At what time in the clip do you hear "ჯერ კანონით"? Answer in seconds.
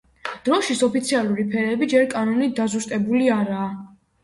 1.93-2.57